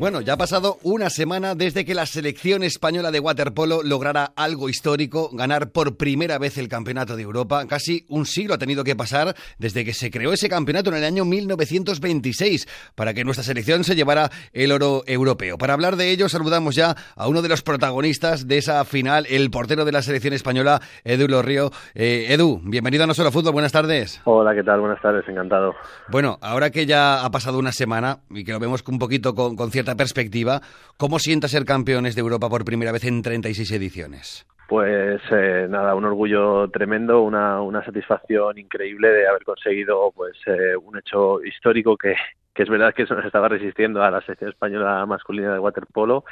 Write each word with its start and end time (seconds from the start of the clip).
Bueno, 0.00 0.22
ya 0.22 0.32
ha 0.32 0.38
pasado 0.38 0.78
una 0.82 1.10
semana 1.10 1.54
desde 1.54 1.84
que 1.84 1.94
la 1.94 2.06
selección 2.06 2.62
española 2.62 3.10
de 3.10 3.20
waterpolo 3.20 3.82
lograra 3.82 4.32
algo 4.34 4.70
histórico, 4.70 5.28
ganar 5.30 5.72
por 5.72 5.98
primera 5.98 6.38
vez 6.38 6.56
el 6.56 6.68
Campeonato 6.68 7.16
de 7.16 7.22
Europa. 7.22 7.66
Casi 7.68 8.06
un 8.08 8.24
siglo 8.24 8.54
ha 8.54 8.58
tenido 8.58 8.82
que 8.82 8.96
pasar 8.96 9.34
desde 9.58 9.84
que 9.84 9.92
se 9.92 10.10
creó 10.10 10.32
ese 10.32 10.48
campeonato 10.48 10.88
en 10.88 10.96
el 10.96 11.04
año 11.04 11.26
1926 11.26 12.66
para 12.94 13.12
que 13.12 13.24
nuestra 13.24 13.44
selección 13.44 13.84
se 13.84 13.94
llevara 13.94 14.30
el 14.54 14.72
oro 14.72 15.02
europeo. 15.06 15.58
Para 15.58 15.74
hablar 15.74 15.96
de 15.96 16.10
ello, 16.10 16.30
saludamos 16.30 16.74
ya 16.76 16.96
a 17.14 17.28
uno 17.28 17.42
de 17.42 17.50
los 17.50 17.60
protagonistas 17.60 18.48
de 18.48 18.56
esa 18.56 18.82
final, 18.86 19.26
el 19.28 19.50
portero 19.50 19.84
de 19.84 19.92
la 19.92 20.00
selección 20.00 20.32
española, 20.32 20.80
Edu 21.04 21.28
Lorrio. 21.28 21.72
Eh, 21.94 22.28
Edu, 22.30 22.62
bienvenido 22.64 23.04
a 23.04 23.06
No 23.06 23.12
Solo 23.12 23.32
Fútbol, 23.32 23.52
buenas 23.52 23.72
tardes. 23.72 24.22
Hola, 24.24 24.54
¿qué 24.54 24.62
tal? 24.62 24.80
Buenas 24.80 25.02
tardes, 25.02 25.28
encantado. 25.28 25.74
Bueno, 26.08 26.38
ahora 26.40 26.70
que 26.70 26.86
ya 26.86 27.22
ha 27.22 27.30
pasado 27.30 27.58
una 27.58 27.72
semana 27.72 28.20
y 28.30 28.44
que 28.44 28.52
lo 28.52 28.60
vemos 28.60 28.82
un 28.88 28.98
poquito 28.98 29.34
con, 29.34 29.56
con 29.56 29.70
cierta 29.70 29.89
perspectiva, 29.96 30.60
¿cómo 30.96 31.18
sienta 31.18 31.48
ser 31.48 31.64
campeones 31.64 32.14
de 32.14 32.20
Europa 32.20 32.48
por 32.48 32.64
primera 32.64 32.92
vez 32.92 33.04
en 33.04 33.22
36 33.22 33.72
ediciones? 33.72 34.46
Pues 34.68 35.20
eh, 35.32 35.66
nada, 35.68 35.96
un 35.96 36.04
orgullo 36.04 36.68
tremendo, 36.70 37.22
una, 37.22 37.60
una 37.60 37.84
satisfacción 37.84 38.56
increíble 38.56 39.08
de 39.08 39.26
haber 39.26 39.42
conseguido 39.42 40.12
pues 40.14 40.36
eh, 40.46 40.76
un 40.76 40.96
hecho 40.96 41.42
histórico 41.42 41.96
que, 41.96 42.14
es 42.62 42.68
verdad 42.68 42.94
que 42.94 43.06
se 43.06 43.14
nos 43.14 43.24
estaba 43.24 43.48
resistiendo 43.48 44.02
a 44.02 44.10
la 44.10 44.20
selección 44.22 44.50
española 44.50 45.04
masculina 45.06 45.52
de 45.52 45.58
waterpolo 45.58 46.24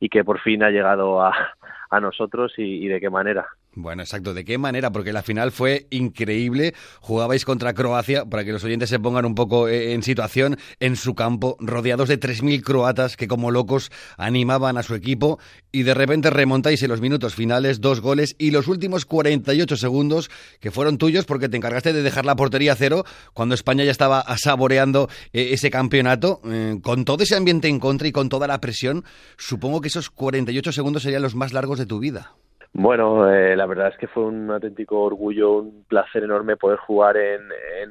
y 0.00 0.08
que 0.08 0.24
por 0.24 0.40
fin 0.40 0.62
ha 0.62 0.70
llegado 0.70 1.22
a, 1.22 1.32
a 1.94 2.00
nosotros 2.00 2.52
y, 2.56 2.86
de 2.88 3.00
qué 3.00 3.10
manera. 3.10 3.46
Bueno, 3.76 4.02
exacto. 4.02 4.34
¿De 4.34 4.44
qué 4.44 4.56
manera? 4.56 4.92
Porque 4.92 5.12
la 5.12 5.22
final 5.22 5.50
fue 5.50 5.86
increíble. 5.90 6.74
Jugabais 7.00 7.44
contra 7.44 7.74
Croacia, 7.74 8.24
para 8.24 8.44
que 8.44 8.52
los 8.52 8.62
oyentes 8.62 8.88
se 8.88 9.00
pongan 9.00 9.24
un 9.24 9.34
poco 9.34 9.68
eh, 9.68 9.94
en 9.94 10.02
situación, 10.02 10.58
en 10.78 10.94
su 10.94 11.14
campo, 11.14 11.56
rodeados 11.58 12.08
de 12.08 12.20
3.000 12.20 12.62
croatas 12.62 13.16
que 13.16 13.26
como 13.26 13.50
locos 13.50 13.90
animaban 14.16 14.78
a 14.78 14.84
su 14.84 14.94
equipo 14.94 15.40
y 15.72 15.82
de 15.82 15.94
repente 15.94 16.30
remontáis 16.30 16.82
en 16.84 16.90
los 16.90 17.00
minutos 17.00 17.34
finales 17.34 17.80
dos 17.80 18.00
goles 18.00 18.36
y 18.38 18.52
los 18.52 18.68
últimos 18.68 19.06
48 19.06 19.76
segundos 19.76 20.30
que 20.60 20.70
fueron 20.70 20.98
tuyos 20.98 21.24
porque 21.24 21.48
te 21.48 21.56
encargaste 21.56 21.92
de 21.92 22.02
dejar 22.02 22.26
la 22.26 22.36
portería 22.36 22.76
cero 22.76 23.02
cuando 23.32 23.56
España 23.56 23.82
ya 23.82 23.90
estaba 23.90 24.24
saboreando 24.36 25.08
eh, 25.32 25.48
ese 25.50 25.70
campeonato. 25.74 26.40
Eh, 26.44 26.78
con 26.80 27.04
todo 27.04 27.24
ese 27.24 27.34
ambiente 27.34 27.66
en 27.66 27.80
contra 27.80 28.06
y 28.06 28.12
con 28.12 28.28
toda 28.28 28.46
la 28.46 28.60
presión, 28.60 29.02
supongo 29.36 29.80
que 29.80 29.88
esos 29.88 30.08
48 30.08 30.70
segundos 30.70 31.02
serían 31.02 31.22
los 31.22 31.34
más 31.34 31.52
largos 31.52 31.80
de 31.80 31.86
tu 31.86 31.98
vida. 31.98 32.30
Bueno, 32.76 33.32
eh, 33.32 33.54
la 33.54 33.66
verdad 33.66 33.88
es 33.92 33.98
que 33.98 34.08
fue 34.08 34.24
un 34.24 34.50
auténtico 34.50 35.00
orgullo, 35.00 35.58
un 35.58 35.84
placer 35.84 36.24
enorme 36.24 36.56
poder 36.56 36.78
jugar 36.78 37.16
en, 37.16 37.42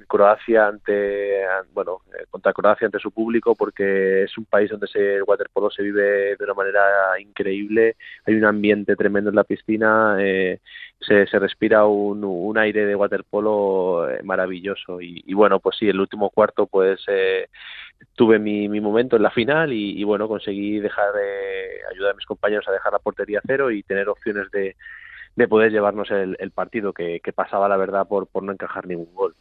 Croacia 0.08 0.68
ante, 0.68 1.42
bueno, 1.74 2.02
eh, 2.14 2.26
contra 2.30 2.52
Croacia 2.52 2.86
ante 2.86 3.00
su 3.00 3.12
público, 3.12 3.56
porque 3.56 4.24
es 4.24 4.38
un 4.38 4.44
país 4.44 4.70
donde 4.70 4.88
se, 4.88 5.16
el 5.16 5.24
waterpolo 5.24 5.72
se 5.72 5.84
vive 5.84 6.36
de 6.36 6.44
una 6.44 6.54
manera 6.54 6.82
increíble. 7.20 7.96
Hay 8.26 8.36
un 8.36 8.44
ambiente 8.44 8.98
tremendo 8.98 9.30
en 9.30 9.38
la 9.38 9.46
piscina, 9.46 10.18
eh, 10.20 10.60
se, 11.06 11.28
se 11.28 11.40
respira 11.40 11.86
un, 11.86 12.58
aire 12.58 12.86
de 12.86 12.96
waterpolo 12.96 14.10
eh, 14.10 14.22
maravilloso. 14.24 15.02
Y, 15.02 15.34
bueno, 15.34 15.60
pues 15.60 15.78
sí, 15.78 15.88
el 15.90 16.00
último 16.00 16.30
cuarto, 16.30 16.68
pues 16.68 17.04
eh, 17.08 17.48
tuve 18.16 18.40
mi, 18.40 18.70
mi 18.70 18.82
momento 18.82 19.16
en 19.16 19.24
la 19.24 19.32
final 19.32 19.74
y, 19.74 20.04
bueno, 20.04 20.28
conseguí 20.28 20.80
dejar, 20.80 21.14
eh, 21.22 21.82
ayudar 21.92 22.12
a 22.12 22.16
mis 22.16 22.26
compañeros 22.26 22.68
a 22.68 22.72
dejar 22.72 22.94
la 22.94 23.00
portería 23.00 23.42
cero 23.46 23.72
y 23.72 23.84
tener 23.84 24.10
opciones 24.10 24.50
de, 24.52 24.76
de 25.36 25.48
poder 25.48 25.72
llevarnos 25.72 26.12
el, 26.12 26.36
el 26.40 26.52
partido 26.52 26.94
que, 26.94 27.20
que, 27.20 27.34
pasaba 27.34 27.68
la 27.68 27.78
verdad 27.78 28.08
por, 28.08 28.28
por 28.28 28.44
no 28.44 28.52
encajar 28.52 28.86
ningún 28.88 29.14
gol 29.14 29.36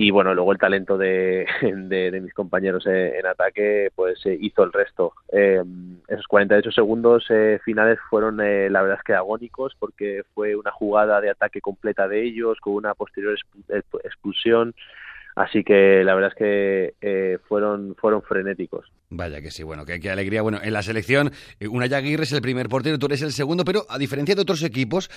y 0.00 0.12
bueno 0.12 0.32
luego 0.32 0.52
el 0.52 0.58
talento 0.58 0.96
de, 0.96 1.44
de, 1.60 2.20
mis 2.20 2.32
compañeros 2.32 2.86
en, 2.86 3.26
ataque 3.26 3.90
pues 3.96 4.24
eh, 4.26 4.38
hizo 4.40 4.62
el 4.62 4.72
resto. 4.72 5.12
Eh, 5.32 5.60
esos 6.06 6.24
48 6.28 6.70
segundos 6.70 7.26
eh, 7.30 7.58
finales 7.64 7.98
fueron 8.08 8.40
eh, 8.40 8.70
la 8.70 8.82
verdad 8.82 8.98
es 8.98 9.04
que 9.04 9.14
agónicos 9.14 9.74
porque 9.76 10.22
fue 10.34 10.54
una 10.54 10.70
jugada 10.70 11.20
de 11.20 11.30
ataque 11.30 11.60
completa 11.60 12.06
de 12.06 12.22
ellos 12.22 12.58
con 12.60 12.74
una 12.74 12.94
posterior 12.94 13.36
expulsión 14.04 14.72
Así 15.36 15.62
que 15.62 16.02
la 16.04 16.14
verdad 16.14 16.32
es 16.34 16.38
que 16.38 16.94
eh, 17.00 17.38
fueron, 17.48 17.94
fueron 17.94 18.22
frenéticos. 18.22 18.90
Vaya 19.10 19.40
que 19.40 19.50
sí, 19.50 19.62
bueno, 19.62 19.84
qué, 19.84 20.00
qué 20.00 20.10
alegría. 20.10 20.42
Bueno, 20.42 20.58
en 20.62 20.72
la 20.72 20.82
selección, 20.82 21.30
eh, 21.60 21.68
Unai 21.68 21.92
Aguirre 21.94 22.24
es 22.24 22.32
el 22.32 22.42
primer 22.42 22.68
portero, 22.68 22.98
tú 22.98 23.06
eres 23.06 23.22
el 23.22 23.30
segundo, 23.30 23.64
pero 23.64 23.86
a 23.88 23.98
diferencia 23.98 24.34
de 24.34 24.42
otros 24.42 24.62
equipos, 24.64 25.08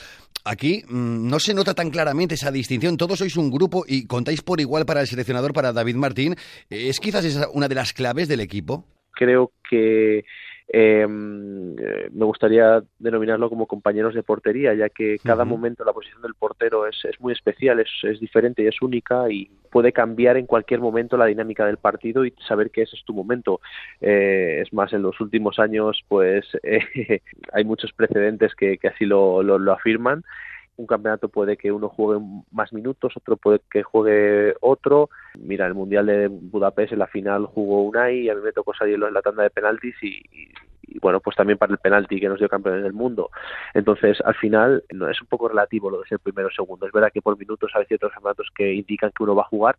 aquí 0.45 0.83
mmm, 0.87 1.27
no 1.27 1.39
se 1.39 1.53
nota 1.53 1.73
tan 1.73 1.89
claramente 1.89 2.35
esa 2.35 2.51
distinción. 2.51 2.97
Todos 2.97 3.19
sois 3.19 3.35
un 3.35 3.49
grupo 3.49 3.83
y 3.87 4.05
contáis 4.05 4.41
por 4.43 4.61
igual 4.61 4.85
para 4.85 5.01
el 5.01 5.07
seleccionador, 5.07 5.53
para 5.53 5.73
David 5.73 5.95
Martín. 5.95 6.35
¿Es 6.69 6.99
quizás 6.99 7.25
esa 7.25 7.49
una 7.49 7.67
de 7.67 7.75
las 7.75 7.91
claves 7.91 8.27
del 8.27 8.41
equipo? 8.41 8.85
Creo 9.13 9.51
que 9.69 10.23
eh, 10.73 11.05
me 11.05 12.25
gustaría 12.25 12.81
denominarlo 12.97 13.49
como 13.49 13.67
compañeros 13.67 14.13
de 14.13 14.23
portería, 14.23 14.73
ya 14.73 14.87
que 14.87 15.17
cada 15.19 15.43
uh 15.43 15.45
-huh. 15.45 15.49
momento 15.49 15.83
la 15.83 15.91
posición 15.91 16.21
del 16.21 16.33
portero 16.33 16.87
es, 16.87 16.95
es 17.03 17.19
muy 17.19 17.33
especial, 17.33 17.81
es, 17.81 17.89
es, 18.03 18.21
diferente 18.21 18.63
y 18.63 18.67
es 18.67 18.81
única 18.81 19.29
y 19.29 19.49
puede 19.69 19.91
cambiar 19.91 20.37
en 20.37 20.45
cualquier 20.45 20.79
momento 20.79 21.17
la 21.17 21.25
dinámica 21.25 21.65
del 21.65 21.77
partido 21.77 22.25
y 22.25 22.33
saber 22.47 22.71
que 22.71 22.83
ese 22.83 22.95
es 22.95 23.03
tu 23.03 23.13
momento. 23.13 23.59
Eh, 23.99 24.61
es 24.61 24.71
más, 24.71 24.93
en 24.93 25.01
los 25.01 25.19
últimos 25.19 25.59
años 25.59 26.01
pues 26.07 26.45
eh, 26.63 27.19
hay 27.51 27.65
muchos 27.65 27.91
precedentes 27.91 28.55
que, 28.55 28.77
que 28.77 28.87
así 28.87 29.05
lo, 29.05 29.43
lo, 29.43 29.59
lo 29.59 29.73
afirman 29.73 30.23
un 30.81 30.87
campeonato 30.87 31.29
puede 31.29 31.57
que 31.57 31.71
uno 31.71 31.89
juegue 31.89 32.21
más 32.51 32.73
minutos, 32.73 33.13
otro 33.15 33.37
puede 33.37 33.61
que 33.69 33.83
juegue 33.83 34.55
otro. 34.61 35.09
Mira, 35.39 35.67
el 35.67 35.73
Mundial 35.73 36.07
de 36.07 36.27
Budapest 36.27 36.93
en 36.93 36.99
la 36.99 37.07
final 37.07 37.45
jugó 37.45 37.83
Unai 37.83 38.21
y 38.21 38.29
a 38.29 38.35
mí 38.35 38.41
me 38.41 38.51
tocó 38.51 38.73
salir 38.73 38.95
en 38.95 39.13
la 39.13 39.21
tanda 39.21 39.43
de 39.43 39.49
penaltis 39.49 39.95
y, 40.01 40.21
bueno, 40.99 41.19
pues 41.19 41.35
también 41.35 41.57
para 41.57 41.71
el 41.71 41.77
penalti 41.77 42.19
que 42.19 42.27
nos 42.27 42.39
dio 42.39 42.49
campeones 42.49 42.83
del 42.83 42.93
mundo. 42.93 43.29
Entonces, 43.73 44.19
al 44.25 44.35
final, 44.35 44.83
no 44.93 45.09
es 45.09 45.21
un 45.21 45.27
poco 45.27 45.47
relativo 45.47 45.89
lo 45.89 46.01
de 46.01 46.07
ser 46.07 46.19
primero 46.19 46.47
o 46.49 46.51
segundo. 46.51 46.85
Es 46.85 46.91
verdad 46.91 47.11
que 47.13 47.21
por 47.21 47.37
minutos 47.37 47.71
hay 47.75 47.85
ciertos 47.85 48.11
campeonatos 48.11 48.47
que 48.55 48.73
indican 48.73 49.11
que 49.15 49.23
uno 49.23 49.35
va 49.35 49.43
a 49.43 49.45
jugar, 49.47 49.77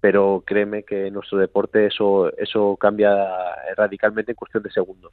pero 0.00 0.42
créeme 0.46 0.84
que 0.84 1.08
en 1.08 1.14
nuestro 1.14 1.38
deporte 1.38 1.86
eso 1.86 2.30
eso 2.36 2.76
cambia 2.76 3.10
radicalmente 3.76 4.32
en 4.32 4.36
cuestión 4.36 4.62
de 4.62 4.70
segundos. 4.70 5.12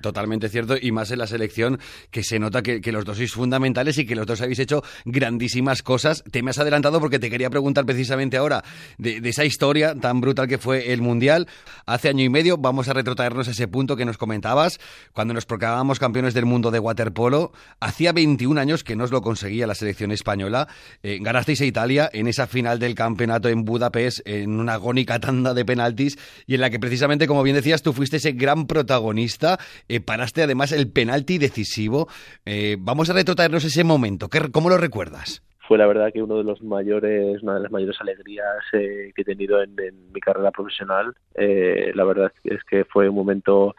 Totalmente 0.00 0.48
cierto, 0.48 0.74
y 0.80 0.92
más 0.92 1.10
en 1.10 1.18
la 1.18 1.26
selección, 1.26 1.78
que 2.10 2.22
se 2.22 2.38
nota 2.38 2.62
que, 2.62 2.80
los 2.92 3.04
dos 3.04 3.16
sois 3.16 3.32
fundamentales 3.32 3.98
y 3.98 4.06
que 4.06 4.14
los 4.14 4.26
dos 4.26 4.40
habéis 4.40 4.60
hecho 4.60 4.82
grandísimas 5.04 5.82
cosas. 5.82 6.22
Te 6.30 6.42
me 6.42 6.50
has 6.50 6.58
adelantado 6.58 7.00
porque 7.00 7.18
te 7.18 7.28
quería 7.28 7.50
preguntar 7.50 7.84
precisamente 7.84 8.36
ahora 8.36 8.62
de, 8.98 9.20
de 9.20 9.28
esa 9.28 9.44
historia 9.44 9.94
tan 9.94 10.20
brutal 10.20 10.46
que 10.46 10.58
fue 10.58 10.92
el 10.92 11.02
Mundial. 11.02 11.48
Hace 11.86 12.08
año 12.08 12.24
y 12.24 12.28
medio 12.28 12.56
vamos 12.56 12.88
a 12.88 12.92
retrotraernos 12.92 13.48
a 13.48 13.50
ese 13.50 13.68
punto 13.68 13.96
que 13.96 14.04
nos 14.04 14.16
comentabas, 14.16 14.78
cuando 15.12 15.34
nos 15.34 15.44
proclamábamos 15.44 15.98
campeones 15.98 16.34
del 16.34 16.46
mundo 16.46 16.70
de 16.70 16.78
waterpolo. 16.78 17.52
Hacía 17.80 18.12
21 18.12 18.60
años 18.60 18.84
que 18.84 18.96
no 18.96 19.04
os 19.04 19.10
lo 19.10 19.22
conseguía 19.22 19.66
la 19.66 19.74
selección 19.74 20.12
española. 20.12 20.68
Eh, 21.02 21.18
ganasteis 21.20 21.60
a 21.60 21.64
Italia 21.64 22.10
en 22.12 22.28
esa 22.28 22.46
final 22.46 22.78
del 22.78 22.94
campeonato 22.94 23.48
en 23.48 23.64
Budapest 23.64 24.13
en 24.24 24.58
una 24.60 24.74
agónica 24.74 25.18
tanda 25.18 25.54
de 25.54 25.64
penaltis 25.64 26.18
y 26.46 26.54
en 26.54 26.60
la 26.60 26.70
que 26.70 26.78
precisamente, 26.78 27.26
como 27.26 27.42
bien 27.42 27.56
decías, 27.56 27.82
tú 27.82 27.92
fuiste 27.92 28.16
ese 28.16 28.32
gran 28.32 28.66
protagonista, 28.66 29.58
eh, 29.88 30.00
paraste 30.00 30.42
además 30.42 30.72
el 30.72 30.90
penalti 30.90 31.38
decisivo. 31.38 32.08
Eh, 32.44 32.76
vamos 32.78 33.10
a 33.10 33.14
retrotraernos 33.14 33.64
ese 33.64 33.84
momento, 33.84 34.28
¿cómo 34.52 34.68
lo 34.68 34.78
recuerdas? 34.78 35.42
Fue 35.66 35.78
la 35.78 35.86
verdad 35.86 36.12
que 36.12 36.22
uno 36.22 36.36
de 36.36 36.44
los 36.44 36.62
mayores, 36.62 37.42
una 37.42 37.54
de 37.54 37.60
las 37.60 37.72
mayores 37.72 37.96
alegrías 37.98 38.62
eh, 38.74 39.12
que 39.14 39.22
he 39.22 39.24
tenido 39.24 39.62
en, 39.62 39.74
mi 40.12 40.20
carrera 40.20 40.50
profesional. 40.50 41.14
La 41.34 42.04
verdad 42.04 42.30
es 42.44 42.62
que 42.64 42.84
fue 42.84 43.08
un 43.08 43.14
momento 43.14 43.74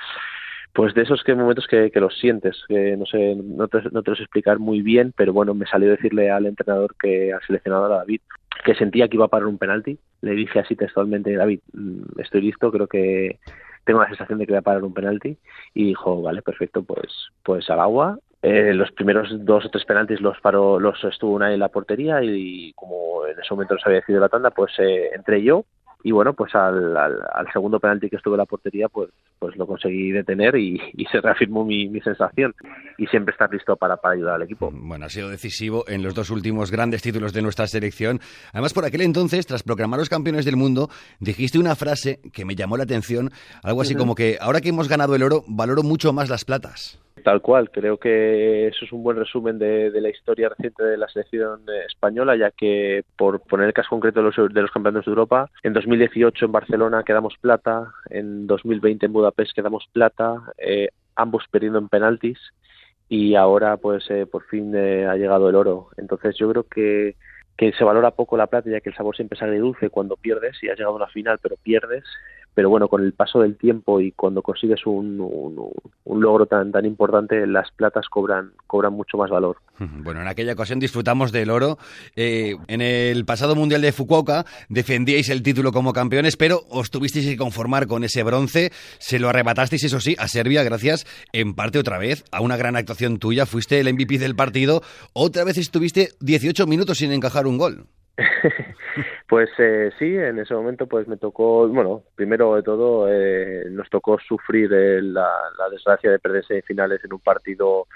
pues 0.76 0.94
de 0.94 1.04
esos 1.04 1.24
que 1.24 1.34
momentos 1.34 1.68
que, 1.68 1.90
los 1.96 2.20
sientes, 2.20 2.62
que 2.68 2.98
no 2.98 3.06
sé, 3.06 3.34
no 3.36 3.70
te, 3.70 3.82
no 3.92 4.04
te 4.04 4.12
explicar 4.12 4.60
muy 4.60 4.82
bien, 4.82 5.14
pero 5.16 5.32
bueno, 5.32 5.54
me 5.54 5.66
salió 5.66 5.90
decirle 5.90 6.30
al 6.30 6.46
entrenador 6.46 6.96
que 7.00 7.32
al 7.32 7.42
seleccionador 7.48 7.94
a 7.94 7.98
David 8.00 8.20
que 8.66 8.76
sentía 8.76 9.08
que 9.08 9.16
iba 9.16 9.26
a 9.26 9.30
parar 9.30 9.48
un 9.48 9.58
penalti. 9.58 9.98
Le 10.22 10.32
dije 10.32 10.60
así 10.60 10.76
textualmente, 10.76 11.34
David, 11.34 11.62
mm, 11.72 12.20
estoy 12.20 12.42
listo, 12.42 12.72
creo 12.72 12.88
que 12.88 13.40
tengo 13.86 14.02
la 14.02 14.08
sensación 14.08 14.40
de 14.40 14.46
que 14.46 14.52
voy 14.52 14.60
a 14.60 14.64
parar 14.64 14.84
un 14.84 14.94
penalti. 14.94 15.38
Y 15.74 15.86
dijo, 15.86 16.22
vale, 16.22 16.42
perfecto, 16.42 16.84
pues, 16.84 17.30
pues 17.44 17.70
al 17.70 17.80
agua. 17.80 18.20
Eh, 18.42 18.74
los 18.74 18.92
primeros 18.92 19.30
dos 19.46 19.66
o 19.66 19.70
tres 19.70 19.86
penaltis 19.86 20.20
los 20.20 20.40
paró, 20.42 20.80
los 20.80 21.02
estuvo 21.06 21.34
una 21.36 21.54
en 21.54 21.60
la 21.60 21.70
portería 21.70 22.22
y, 22.22 22.68
y 22.68 22.74
como 22.74 23.26
en 23.28 23.40
ese 23.40 23.54
momento 23.54 23.76
no 23.76 23.80
se 23.80 23.88
había 23.88 24.02
decidido 24.02 24.22
la 24.22 24.30
tanda, 24.30 24.52
pues 24.52 24.74
eh, 24.80 25.12
entré 25.16 25.42
yo 25.42 25.64
y 26.06 26.12
bueno, 26.12 26.34
pues 26.36 26.54
al, 26.54 26.96
al, 26.96 27.52
segundo 27.52 27.80
penalti 27.80 28.12
que 28.12 28.18
estuve 28.18 28.36
en 28.36 28.38
la 28.38 28.46
portería, 28.46 28.88
pues, 28.90 29.10
pues 29.40 29.56
lo 29.56 29.66
conseguí 29.66 30.12
detener 30.12 30.56
y, 30.56 30.80
se 31.12 31.20
reafirmó 31.20 31.66
mi, 31.66 31.88
mi, 31.88 32.00
sensación 32.00 32.54
y 33.00 33.08
siempre 33.08 33.32
estar 33.32 33.52
listo 33.52 33.76
para, 33.76 33.98
para 33.98 34.14
ayudar 34.14 34.36
al 34.36 34.44
equipo. 34.44 34.70
Bueno, 34.72 35.08
ha 35.08 35.10
sido 35.10 35.30
decisivo 35.30 35.84
en 35.88 36.04
los 36.04 36.14
dos 36.14 36.30
últimos 36.30 36.70
grandes 36.70 37.02
títulos 37.02 37.34
de 37.34 37.42
nuestra 37.42 37.66
selección. 37.66 38.20
Además, 38.54 38.74
por 38.74 38.86
aquel 38.86 39.02
entonces, 39.02 39.48
tras 39.48 39.64
proclamar 39.64 39.98
los 39.98 40.10
campeones 40.10 40.46
del 40.46 40.58
mundo, 40.58 40.92
dijiste 41.20 41.58
una 41.58 41.76
frase 41.76 42.20
que 42.32 42.46
me 42.46 42.54
llamó 42.56 42.78
la 42.78 42.84
atención, 42.84 43.32
algo 43.64 43.82
así 43.82 43.96
como 43.96 44.14
que 44.14 44.38
ahora 44.40 44.62
que 44.62 44.70
hemos 44.70 44.88
ganado 44.88 45.16
el 45.16 45.24
oro, 45.24 45.44
valoro 45.48 45.82
mucho 45.82 46.14
más 46.14 46.30
las 46.30 46.46
platas. 46.46 47.04
Tal 47.26 47.42
cual, 47.42 47.72
creo 47.72 47.98
que 47.98 48.68
eso 48.68 48.86
es 48.86 48.92
un 48.92 49.02
buen 49.02 49.18
resumen 49.18 49.58
de, 49.58 49.90
la 50.00 50.10
historia 50.10 50.50
reciente 50.50 50.84
de 50.84 50.96
la 50.96 51.08
selección 51.08 51.62
española, 51.88 52.36
ya 52.36 52.52
que 52.52 53.04
por 53.18 53.42
poner 53.42 53.66
el 53.66 53.74
caso 53.74 53.90
concreto 53.90 54.20
de 54.22 54.30
los, 54.30 54.54
de 54.54 54.62
los 54.62 54.70
campeonatos 54.70 55.08
de 55.08 55.10
Europa, 55.10 55.50
en 55.64 55.74
2018 55.74 56.46
en 56.46 56.52
Barcelona 56.52 57.02
quedamos 57.04 57.34
plata, 57.42 57.92
en 58.12 58.46
2020 58.46 59.08
en 59.08 59.14
Budapest 59.14 59.54
quedamos 59.56 59.88
plata, 59.92 60.36
eh, 60.60 60.90
ambos 61.16 61.46
perdiendo 61.50 61.80
en 61.80 61.90
penaltis 61.90 62.38
y 63.10 63.34
ahora 63.34 63.78
pues 63.78 64.08
eh, 64.12 64.28
por 64.28 64.44
fin 64.44 64.76
eh, 64.76 65.08
ha 65.08 65.16
llegado 65.16 65.50
el 65.50 65.56
oro. 65.56 65.90
Entonces 65.98 66.38
yo 66.38 66.48
creo 66.52 66.68
que 66.68 67.16
que 67.58 67.72
se 67.72 67.84
valora 67.84 68.12
poco 68.12 68.38
la 68.38 68.48
plata 68.48 68.70
ya 68.70 68.82
que 68.82 68.90
el 68.90 68.96
sabor 68.96 69.16
siempre 69.16 69.40
sale 69.40 69.58
dulce 69.58 69.90
cuando 69.90 70.16
pierdes 70.16 70.62
y 70.62 70.70
has 70.70 70.78
llegado 70.78 70.94
a 70.94 70.98
una 70.98 71.08
final 71.08 71.40
pero 71.42 71.56
pierdes 71.56 72.04
pero 72.56 72.70
bueno, 72.70 72.88
con 72.88 73.04
el 73.04 73.14
paso 73.14 73.42
del 73.42 73.58
tiempo 73.58 74.00
y 74.00 74.14
cuando 74.14 74.42
consigues 74.42 74.86
un, 74.86 75.20
un, 75.20 76.22
logro 76.22 76.46
tan, 76.46 76.72
tan 76.72 76.86
importante, 76.86 77.46
las 77.46 77.70
platas 77.72 78.08
cobran, 78.10 78.54
cobran 78.66 78.94
mucho 78.94 79.18
más 79.18 79.30
valor. 79.30 79.58
Bueno, 80.06 80.22
en 80.22 80.28
aquella 80.28 80.54
ocasión 80.54 80.80
disfrutamos 80.80 81.32
del 81.32 81.50
oro. 81.50 81.78
Eh, 82.16 82.56
en 82.68 82.82
el 82.82 83.26
pasado 83.26 83.56
Mundial 83.56 83.82
de 83.82 83.92
Fukuoka 83.92 84.46
defendíais 84.70 85.30
el 85.30 85.42
título 85.42 85.72
como 85.72 85.94
campeones, 85.94 86.38
pero 86.38 86.62
os 86.70 86.92
tuvisteis 86.92 87.28
que 87.28 87.38
conformar 87.38 87.88
con 87.88 88.04
ese 88.04 88.24
bronce. 88.24 88.72
Se 89.00 89.20
lo 89.20 89.30
arrebatasteis, 89.30 89.84
eso 89.84 90.00
sí, 90.00 90.16
a 90.20 90.28
Serbia, 90.28 90.64
gracias 90.64 91.06
en 91.34 91.56
parte 91.56 91.80
otra 91.80 91.98
vez 91.98 92.24
a 92.32 92.42
una 92.42 92.56
gran 92.56 92.76
actuación 92.76 93.18
tuya. 93.18 93.46
Fuiste 93.46 93.80
el 93.80 93.92
MVP 93.92 94.20
del 94.20 94.36
partido. 94.36 94.82
Otra 95.14 95.44
vez 95.44 95.58
estuviste 95.58 96.10
18 96.22 96.68
minutos 96.68 97.00
sin 97.00 97.12
encajar 97.12 97.48
un 97.48 97.58
gol. 97.58 97.88
pues 99.28 99.50
eh, 99.58 99.92
sí, 100.00 100.16
en 100.16 100.40
ese 100.40 100.54
momento 100.54 100.88
pues 100.88 101.08
me 101.08 101.18
tocó, 101.18 101.68
bueno, 101.68 102.04
primero 102.16 102.56
de 102.56 102.64
todo 102.64 103.08
eh, 103.12 103.66
nos 103.72 103.90
tocó 103.90 104.18
sufrir 104.20 104.72
eh, 104.74 105.02
la, 105.02 105.30
desgracia 105.70 106.10
de 106.10 106.20
perder 106.20 106.46
semifinales 106.46 107.04
en 107.04 107.14
un 107.14 107.20
partido 107.20 107.88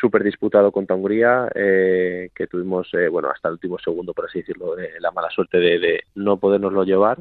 súper 0.00 0.24
disputado 0.24 0.72
contra 0.72 0.96
Hungría, 0.96 1.48
que 1.54 2.46
tuvimos, 2.50 2.90
bueno, 3.10 3.30
hasta 3.30 3.48
el 3.48 3.54
último 3.54 3.78
segundo, 3.78 4.12
por 4.12 4.26
así 4.26 4.40
decirlo, 4.40 4.74
la 5.00 5.10
mala 5.12 5.30
suerte 5.30 5.58
de, 5.58 5.78
de, 5.78 6.02
no 6.14 6.36
podernoslo 6.36 6.84
llevar. 6.84 7.18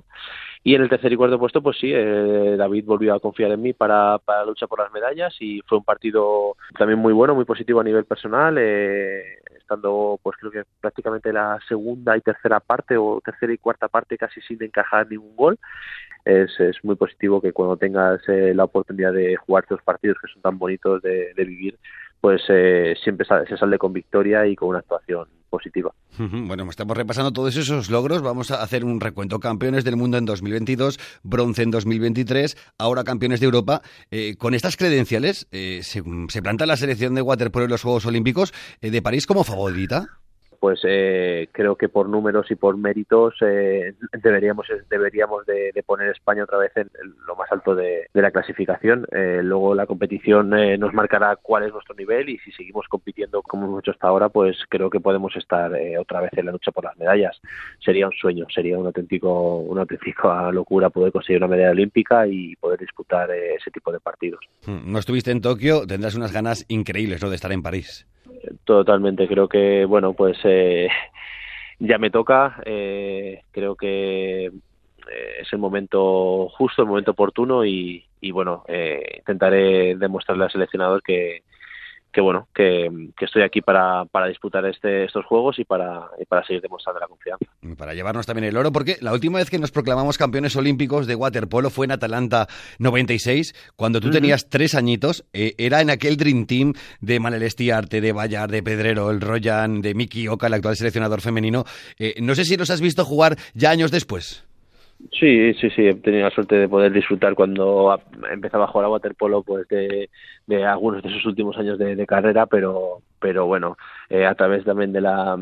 Y 0.64 0.76
en 0.76 0.82
el 0.82 0.90
tercer 0.90 1.14
y 1.14 1.16
cuarto 1.16 1.40
puesto, 1.40 1.62
pues 1.62 1.78
sí, 1.78 1.94
David 1.94 2.84
volvió 2.86 3.14
a 3.14 3.22
confiar 3.22 3.52
en 3.52 3.62
mí 3.62 3.72
para, 3.72 4.18
para 4.18 4.40
la 4.40 4.48
lucha 4.48 4.68
por 4.68 4.80
las 4.80 4.92
medallas 4.92 5.34
y 5.40 5.62
fue 5.62 5.78
un 5.78 5.86
partido 5.86 6.58
también 6.78 7.00
muy 7.00 7.14
bueno, 7.14 7.36
muy 7.36 7.46
positivo 7.46 7.80
a 7.80 7.86
nivel 7.86 8.04
personal. 8.04 8.58
Eh, 8.58 9.40
estando 9.68 10.18
pues 10.24 10.38
creo 10.38 10.52
que 10.52 10.64
prácticamente 10.80 11.34
la 11.34 11.60
segunda 11.68 12.16
y 12.16 12.22
tercera 12.22 12.62
parte 12.62 12.96
o 12.98 13.20
tercera 13.24 13.52
y 13.52 13.58
cuarta 13.58 13.90
parte 13.90 14.18
casi 14.18 14.40
sin 14.42 14.64
encajar 14.64 15.10
ningún 15.10 15.36
gol. 15.36 15.60
Es, 16.24 16.58
es 16.60 16.84
muy 16.84 16.96
positivo 16.96 17.42
que 17.42 17.54
cuando 17.54 17.78
tengas 17.78 18.22
eh, 18.28 18.54
la 18.54 18.64
oportunidad 18.64 19.14
de 19.14 19.36
jugar 19.36 19.64
estos 19.64 19.82
partidos 19.82 20.18
que 20.22 20.32
son 20.32 20.42
tan 20.42 20.58
bonitos 20.58 21.02
de, 21.02 21.34
vivir, 21.38 21.78
pues 22.20 22.42
eh, 22.50 22.96
siempre 23.04 23.26
se 23.48 23.58
sale 23.58 23.78
con 23.78 23.94
victoria 23.94 24.46
y 24.46 24.56
con 24.56 24.70
una 24.70 24.80
actuación 24.80 25.37
positiva. 25.50 25.94
Bueno, 26.18 26.68
estamos 26.70 26.98
repasando 26.98 27.32
todos 27.32 27.56
esos 27.56 27.90
logros. 27.90 28.22
Vamos 28.22 28.52
a 28.52 28.62
hacer 28.62 28.84
un 28.84 29.00
recuento. 29.00 29.40
Campeones 29.40 29.84
del 29.84 29.96
mundo 29.96 30.18
en 30.18 30.26
2022, 30.26 31.00
bronce 31.24 31.64
en 31.64 31.72
2023, 31.72 32.58
ahora 32.78 33.04
campeones 33.04 33.40
de 33.40 33.46
Europa. 33.46 33.82
Eh, 34.12 34.36
con 34.38 34.54
estas 34.54 34.78
credenciales, 34.78 35.48
eh, 35.52 35.82
se, 35.84 36.04
se, 36.30 36.42
planta 36.42 36.66
la 36.66 36.78
selección 36.78 37.16
de 37.16 37.22
waterpolo 37.22 37.66
en 37.66 37.72
los 37.72 37.82
Juegos 37.84 38.06
Olímpicos 38.06 38.54
de 38.82 39.02
París 39.02 39.28
como 39.28 39.44
favorita? 39.44 40.20
Pues 40.60 40.82
eh, 40.84 41.50
creo 41.52 41.76
que 41.76 41.90
por 41.90 42.10
números 42.10 42.50
y 42.52 42.56
por 42.56 42.78
méritos 42.78 43.36
eh, 43.42 43.94
deberíamos 44.22 44.68
deberíamos 44.90 45.46
de, 45.46 45.72
poner 45.86 46.10
España 46.10 46.44
otra 46.44 46.58
vez 46.58 46.72
en, 46.76 46.90
lo 47.26 47.36
más 47.36 47.52
alto 47.52 47.76
de, 47.76 48.08
la 48.14 48.32
clasificación. 48.32 49.06
Eh, 49.12 49.42
luego 49.44 49.76
la 49.76 49.86
competición 49.86 50.50
nos 50.50 50.94
marcará 50.94 51.36
cuál 51.36 51.64
es 51.64 51.74
nuestro 51.74 51.96
nivel 51.96 52.30
y 52.30 52.38
si 52.40 52.52
seguimos 52.52 52.88
compitiendo 52.88 53.42
como 53.42 53.68
hemos 53.68 53.80
hecho 53.80 53.92
hasta 53.92 54.08
ahora, 54.08 54.30
pues 54.30 54.58
creo 54.70 54.90
que 54.90 55.00
podemos 55.00 55.36
estar 55.36 55.72
otra 56.00 56.22
vez 56.22 56.32
en 56.36 56.46
la 56.46 56.52
lucha 56.52 56.72
por 56.72 56.84
las 56.84 56.98
medallas. 56.98 57.40
Sería 57.84 58.08
un 58.08 58.14
sueño, 58.14 58.46
sería 58.54 58.78
un 58.78 58.88
auténtico 58.88 59.58
una 59.60 59.82
auténtica 59.82 60.52
locura 60.52 60.90
poder 60.90 61.12
conseguir 61.12 61.38
una 61.38 61.48
medalla 61.48 61.72
olímpica 61.72 62.28
y 62.28 62.56
poder 62.56 62.80
disputar 62.80 63.30
ese 63.32 63.72
tipo 63.72 63.92
de 63.92 64.00
partidos. 64.00 64.40
Hmm, 64.66 64.92
no 64.92 65.00
estuviste 65.00 65.32
en 65.32 65.42
Tokio, 65.42 65.86
tendrás 65.86 66.16
unas 66.16 66.32
ganas 66.32 66.66
increíbles 66.68 67.22
¿no? 67.22 67.30
de 67.30 67.36
estar 67.36 67.52
en 67.52 67.62
París. 67.62 68.08
Totalmente, 68.66 69.28
creo 69.28 69.48
que, 69.48 69.86
bueno, 69.86 70.14
pues 70.14 70.38
eh, 70.44 70.88
ya 71.80 71.98
me 71.98 72.10
toca, 72.10 72.62
eh, 72.66 73.42
creo 73.52 73.76
que 73.76 74.46
eh, 74.46 74.52
es 75.40 75.54
el 75.54 75.60
momento 75.60 76.50
justo, 76.50 76.82
el 76.82 76.88
momento 76.88 77.12
oportuno 77.12 77.66
y, 77.66 78.06
y 78.22 78.32
bueno, 78.32 78.64
intentaré 79.18 79.96
demostrarle 79.96 80.46
al 80.46 80.52
seleccionador 80.52 81.02
que, 81.04 81.44
que 82.12 82.22
bueno, 82.22 82.48
que, 82.54 82.90
estoy 83.20 83.44
aquí 83.44 83.62
para, 83.62 84.06
para 84.06 84.28
disputar 84.28 84.66
este, 84.66 85.06
estos 85.06 85.26
juegos 85.26 85.60
y 85.60 85.66
para, 85.66 86.08
para 86.28 86.46
seguir 86.46 86.62
demostrando 86.62 87.00
la 87.00 87.08
confianza. 87.08 87.46
Para 87.78 87.94
llevarnos 87.94 88.26
también 88.26 88.46
el 88.46 88.58
oro, 88.58 88.72
porque 88.72 88.98
la 89.02 89.14
última 89.14 89.40
vez 89.40 89.50
que 89.50 89.60
nos 89.60 89.72
proclamamos 89.72 90.18
campeones 90.18 90.56
olímpicos 90.56 91.08
de 91.08 91.16
waterpolo 91.16 91.70
fue 91.70 91.86
en 91.86 91.92
Atalanta 91.92 92.48
96, 92.80 93.54
cuando 93.76 94.00
tú 94.00 94.10
tenías 94.10 94.50
tres 94.50 94.76
añitos, 94.76 95.26
eh, 95.34 95.54
era 95.58 95.82
en 95.82 95.90
aquel 95.90 96.18
Dream 96.18 96.46
Team 96.46 96.74
de 97.02 97.20
Manel 97.20 97.44
Estiarte, 97.44 98.02
de 98.02 98.12
Bayard, 98.12 98.52
de 98.52 98.64
Pedrero, 98.64 99.12
el 99.12 99.22
Royan, 99.22 99.82
de 99.82 99.94
Miki 99.94 100.28
Oka, 100.28 100.48
el 100.48 100.54
actual 100.54 100.76
seleccionador 100.76 101.22
femenino. 101.22 101.66
Eh, 102.00 102.16
no 102.22 102.36
sé 102.36 102.46
si 102.46 102.58
los 102.58 102.70
has 102.70 102.82
visto 102.82 103.06
jugar 103.06 103.38
ya 103.54 103.72
años 103.72 103.92
después. 103.92 104.47
Sí, 105.12 105.54
sí, 105.54 105.70
sí, 105.70 105.88
he 105.88 105.94
tenido 105.96 106.24
la 106.24 106.32
suerte 106.32 106.56
de 106.56 106.68
poder 106.68 106.92
disfrutar 106.92 107.36
cuando 107.36 108.00
empezaba 108.32 108.66
a 108.66 108.68
jugar 108.68 108.86
a 108.86 108.90
waterpolo 108.90 109.44
pues 109.44 109.68
de, 109.68 110.10
algunos 110.66 111.04
de 111.04 111.10
sus 111.10 111.26
últimos 111.26 111.58
años 111.58 111.78
de, 111.78 112.06
carrera, 112.08 112.48
pero 112.48 113.02
pero 113.20 113.46
bueno, 113.46 113.78
eh, 114.10 114.26
a 114.26 114.36
través 114.36 114.64
también 114.66 114.94
de 114.94 115.02
la 115.02 115.38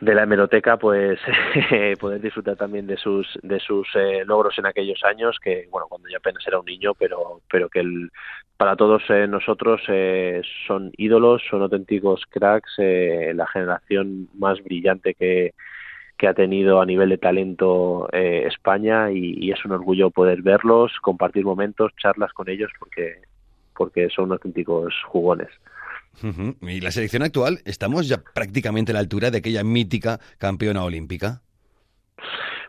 de 0.00 0.14
la 0.14 0.22
hemeroteca 0.24 0.76
pues 0.76 1.18
poder 2.00 2.20
disfrutar 2.20 2.56
también 2.56 2.86
de 2.86 2.96
sus 2.96 3.26
de 3.42 3.60
sus 3.60 3.88
eh, 3.94 4.24
logros 4.24 4.58
en 4.58 4.66
aquellos 4.66 5.02
años 5.04 5.38
que 5.42 5.68
bueno 5.70 5.86
cuando 5.88 6.08
ya 6.08 6.18
apenas 6.18 6.46
era 6.46 6.60
un 6.60 6.66
niño 6.66 6.94
pero 6.94 7.42
pero 7.50 7.68
que 7.68 7.80
el, 7.80 8.10
para 8.56 8.76
todos 8.76 9.02
eh, 9.08 9.26
nosotros 9.28 9.82
son 10.66 10.92
ídolos 10.96 11.42
son 11.50 11.62
auténticos 11.62 12.22
cracks 12.30 12.74
la 12.78 13.46
generación 13.48 14.28
más 14.34 14.62
brillante 14.62 15.14
que 15.14 15.52
que 16.18 16.26
ha 16.26 16.34
tenido 16.34 16.80
a 16.80 16.86
nivel 16.86 17.10
de 17.10 17.18
talento 17.18 18.08
eh, 18.12 18.44
España 18.46 19.10
y, 19.10 19.50
es 19.50 19.64
un 19.64 19.72
orgullo 19.72 20.10
poder 20.10 20.42
verlos, 20.42 20.92
compartir 21.00 21.44
momentos, 21.44 21.92
charlas 21.96 22.32
con 22.32 22.48
ellos 22.50 22.70
porque, 22.78 23.22
porque 23.76 24.10
son 24.10 24.32
auténticos 24.32 24.94
jugones. 25.06 25.48
¿Y 26.62 26.80
la 26.80 26.90
selección 26.90 27.22
actual? 27.22 27.60
¿Estamos 27.64 28.08
ya 28.08 28.18
prácticamente 28.34 28.90
a 28.90 28.94
la 28.94 29.00
altura 29.00 29.30
de 29.30 29.38
aquella 29.38 29.62
mítica 29.62 30.18
campeona 30.38 30.82
olímpica? 30.82 31.40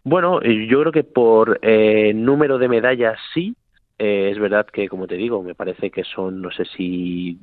Bueno, 0.03 0.41
yo 0.41 0.82
creo 0.82 0.91
que 0.91 1.03
por 1.03 1.60
eh, 1.63 2.13
número 2.13 2.60
de 2.60 2.70
medallas 2.70 3.18
sí. 3.34 3.56
Eh, 3.98 4.29
es 4.32 4.39
verdad 4.39 4.65
que, 4.68 4.88
como 4.88 5.08
te 5.08 5.15
digo, 5.15 5.44
me 5.44 5.56
parece 5.56 5.89
que 5.89 6.03
son, 6.03 6.41
no 6.41 6.51
sé 6.51 6.63
si 6.77 7.38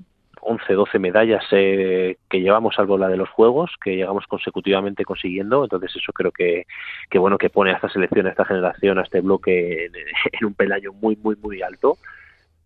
11, 0.46 0.72
12 0.72 0.98
medallas 1.00 1.44
eh, 1.50 2.18
que 2.30 2.40
llevamos, 2.40 2.76
salvo 2.76 2.96
la 2.96 3.08
de 3.08 3.16
los 3.16 3.28
Juegos, 3.30 3.72
que 3.82 3.96
llegamos 3.96 4.26
consecutivamente 4.26 5.04
consiguiendo. 5.04 5.64
Entonces 5.64 5.94
eso 5.96 6.12
creo 6.12 6.30
que, 6.30 6.66
que 7.10 7.18
bueno, 7.18 7.36
que 7.36 7.50
pone 7.50 7.72
a 7.72 7.74
esta 7.74 7.88
selección, 7.88 8.26
a 8.26 8.30
esta 8.30 8.44
generación, 8.44 8.98
a 8.98 9.02
este 9.02 9.20
bloque 9.20 9.86
en, 9.86 9.92
un 10.46 10.54
peldaño 10.54 10.92
muy, 10.92 11.16
muy, 11.16 11.36
muy 11.36 11.62
alto. 11.62 11.98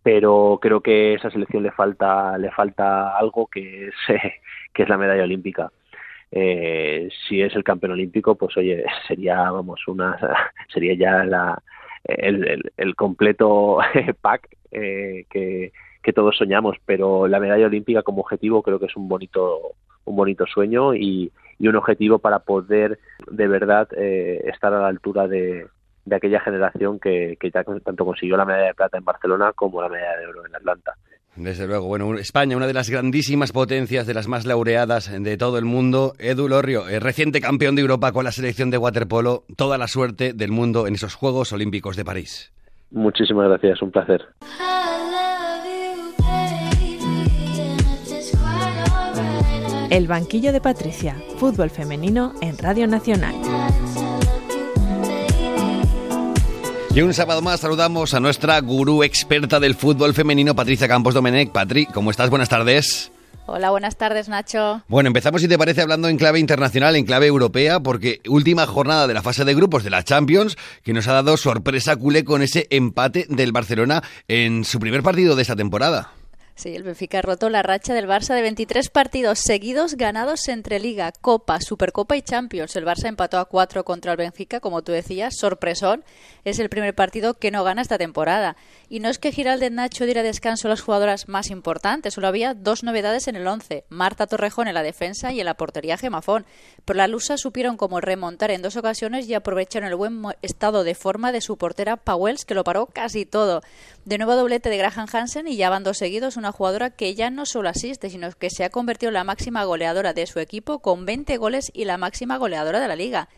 Pero 0.02 0.58
creo 0.60 0.80
que 0.80 1.12
a 1.12 1.16
esa 1.16 1.30
selección 1.30 1.62
le 1.62 1.70
falta, 1.72 2.37
le 2.38 2.50
falta 2.50 3.16
algo 3.16 3.46
que 3.46 3.88
es, 3.88 3.94
que 4.75 4.82
es 4.82 4.88
la 4.88 4.99
medalla 4.99 5.25
olímpica. 5.25 5.70
Eh, 6.32 7.08
si 7.26 7.40
es 7.42 7.56
el 7.56 7.64
campeón 7.64 7.92
olímpico, 7.92 8.34
pues 8.37 8.56
oye, 8.56 8.84
sería, 9.08 9.50
vamos, 9.50 9.80
una, 9.88 10.18
sería 10.72 10.94
ya 10.94 11.25
la, 11.25 11.62
el, 12.04 12.70
el, 12.76 12.94
completo 12.94 13.78
pack 14.20 14.49
eh, 14.70 15.25
que, 15.28 15.72
que 16.02 16.12
todos 16.12 16.37
soñamos, 16.37 16.76
pero 16.87 17.28
la 17.28 17.40
medalla 17.40 17.66
olímpica 17.66 18.02
como 18.02 18.23
objetivo 18.23 18.62
creo 18.62 18.78
que 18.78 18.87
es 18.87 18.97
un 18.97 19.09
bonito, 19.09 19.75
un 20.04 20.16
bonito 20.16 20.47
sueño 20.47 20.95
y, 20.95 21.33
un 21.61 21.76
objetivo 21.76 22.19
para 22.19 22.38
poder 22.38 22.99
de 23.30 23.47
verdad 23.47 23.87
eh, 23.95 24.40
estar 24.47 24.73
a 24.73 24.80
la 24.80 24.88
altura 24.88 25.28
de, 25.28 25.66
aquella 26.11 26.40
generación 26.40 26.99
que, 26.99 27.37
que 27.38 27.50
ya 27.50 27.62
tanto 27.62 28.04
consiguió 28.04 28.38
la 28.38 28.47
medalla 28.47 28.69
de 28.69 28.75
plata 28.75 28.97
en 28.97 29.04
Barcelona 29.04 29.52
como 29.52 29.83
la 29.83 29.90
medalla 29.90 30.19
de 30.19 30.26
oro 30.26 30.47
en 30.47 30.57
Atlanta. 30.57 30.95
Desde 31.37 31.66
luego, 31.66 31.87
bueno, 31.87 32.19
España, 32.19 32.57
una 32.57 32.66
de 32.66 32.73
las 32.73 32.90
grandísimas 32.90 33.52
potencias, 33.52 34.07
de 34.07 34.14
las 34.14 34.26
más 34.26 34.47
laureadas 34.47 35.11
de 35.23 35.37
todo 35.37 35.59
el 35.59 35.64
mundo. 35.64 36.14
Edu 36.19 36.49
Lorrio, 36.49 36.88
el 36.88 37.00
reciente 37.00 37.40
campeón 37.40 37.76
de 37.76 37.83
Europa 37.83 38.12
con 38.12 38.25
la 38.25 38.33
selección 38.33 38.71
de 38.71 38.78
waterpolo, 38.78 39.45
toda 39.57 39.78
la 39.78 39.87
suerte 39.87 40.33
del 40.33 40.50
mundo 40.50 40.87
en 40.87 40.95
esos 40.95 41.14
Juegos 41.14 41.52
Olímpicos 41.52 41.97
de 41.97 42.04
París. 42.04 42.52
Muchísimas 42.90 43.49
gracias, 43.49 43.80
un 43.80 43.92
placer. 43.92 44.26
El 49.90 50.06
banquillo 50.06 50.52
de 50.52 50.61
Patricia, 50.61 51.20
fútbol 51.37 51.68
femenino 51.68 52.32
en 52.40 52.56
Radio 52.59 52.87
Nacional. 52.87 53.35
Y 56.94 57.00
un 57.00 57.12
sábado 57.12 57.42
más 57.42 57.59
saludamos 57.59 58.14
a 58.14 58.20
nuestra 58.20 58.61
gurú 58.61 59.02
experta 59.02 59.59
del 59.59 59.75
fútbol 59.75 60.14
femenino, 60.14 60.54
Patricia 60.54 60.87
Campos 60.87 61.14
Domenech. 61.14 61.50
Patri, 61.50 61.87
¿cómo 61.87 62.12
estás? 62.12 62.30
Buenas 62.30 62.49
tardes. 62.49 63.11
Hola, 63.47 63.70
buenas 63.70 63.97
tardes, 63.97 64.28
Nacho. 64.28 64.80
Bueno, 64.87 65.09
empezamos, 65.09 65.40
si 65.40 65.49
te 65.49 65.59
parece, 65.59 65.82
hablando 65.82 66.06
en 66.06 66.18
clave 66.18 66.38
internacional, 66.38 66.94
en 66.94 67.04
clave 67.04 67.26
europea, 67.26 67.80
porque 67.80 68.20
última 68.28 68.66
jornada 68.66 69.09
de 69.09 69.14
la 69.14 69.23
fase 69.23 69.44
de 69.44 69.54
grupos 69.54 69.82
de 69.82 69.90
la 69.90 70.04
Champions, 70.04 70.56
que 70.85 70.92
nos 70.92 71.09
ha 71.09 71.14
dado 71.14 71.37
sorpresa 71.37 71.97
culé 71.97 72.23
con 72.23 72.42
ese 72.42 72.68
empate 72.70 73.26
del 73.28 73.50
Barcelona 73.50 74.04
en 74.28 74.64
su 74.64 74.78
primer 74.78 75.02
partido 75.02 75.35
de 75.35 75.42
esta 75.42 75.56
temporada. 75.56 76.12
Sí, 76.61 76.76
el 76.76 76.83
Benfica 76.83 77.23
roto 77.23 77.49
la 77.49 77.62
racha 77.62 77.95
del 77.95 78.07
Barça 78.07 78.35
de 78.35 78.43
23 78.43 78.90
partidos 78.90 79.38
seguidos 79.38 79.95
ganados 79.95 80.47
entre 80.47 80.79
Liga, 80.79 81.11
Copa, 81.11 81.59
Supercopa 81.59 82.19
y 82.19 82.21
Champions. 82.21 82.76
El 82.76 82.85
Barça 82.85 83.07
empató 83.09 83.38
a 83.38 83.47
4 83.47 83.83
contra 83.83 84.12
el 84.12 84.19
Benfica, 84.19 84.61
como 84.61 84.83
tú 84.83 84.93
decías, 84.93 85.38
sorpresón. 85.38 86.05
Es 86.45 86.59
el 86.59 86.69
primer 86.69 86.95
partido 86.95 87.33
que 87.33 87.50
no 87.50 87.64
gana 87.64 87.81
esta 87.81 87.97
temporada. 87.97 88.59
Y 88.90 89.00
no 89.00 89.09
es 89.09 89.19
que 89.19 89.33
Giralde 89.33 89.71
Nacho 89.71 90.05
diera 90.05 90.23
descanso 90.23 90.69
a 90.69 90.71
las 90.71 90.83
jugadoras 90.83 91.31
más 91.31 91.49
importantes, 91.49 92.12
solo 92.12 92.29
había 92.29 92.52
dos 92.52 92.83
novedades 92.83 93.26
en 93.26 93.37
el 93.37 93.47
11, 93.47 93.85
Marta 93.88 94.26
Torrejón 94.26 94.69
en 94.69 94.75
la 94.75 94.83
defensa 94.83 95.33
y 95.33 95.40
en 95.40 95.47
la 95.47 95.55
portería 95.55 95.97
Gemafón. 95.97 96.45
Pero 96.85 96.99
la 96.99 97.09
Lusa 97.09 97.38
supieron 97.38 97.79
cómo 97.79 98.02
remontar 98.02 98.50
en 98.50 98.61
dos 98.61 98.76
ocasiones 98.76 99.26
y 99.26 99.33
aprovecharon 99.33 99.88
el 99.88 99.97
buen 99.97 100.21
estado 100.43 100.85
de 100.85 100.95
forma 100.95 101.33
de 101.33 101.40
su 101.40 101.57
portera 101.57 101.97
Powells, 101.97 102.45
que 102.45 102.55
lo 102.55 102.64
paró 102.64 102.85
casi 102.85 103.25
todo. 103.25 103.62
De 104.04 104.16
nuevo 104.16 104.35
doblete 104.35 104.71
de 104.71 104.78
Graham 104.78 105.07
Hansen 105.12 105.47
y 105.47 105.57
ya 105.57 105.69
van 105.69 105.85
dos 105.85 105.99
seguidos, 105.99 106.37
una 106.37 106.52
jugadora 106.52 106.90
que 106.90 107.14
ya 107.14 107.30
no 107.30 107.45
solo 107.45 107.69
asiste, 107.69 108.09
sino 108.09 108.30
que 108.33 108.49
se 108.49 108.64
ha 108.64 108.71
convertido 108.71 109.11
en 109.11 109.14
la 109.14 109.25
máxima 109.25 109.64
goleadora 109.64 110.14
de 110.14 110.26
su 110.26 110.40
equipo 110.40 110.80
con 110.80 111.04
20 111.04 111.37
goles 111.37 111.71
y 111.75 111.85
la 111.85 111.99
máxima 111.99 112.38
goleadora 112.38 112.80
de 112.80 112.88
la 112.88 112.97
liga. 112.97 113.28